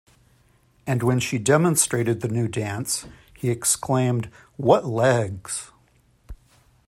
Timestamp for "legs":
4.83-5.69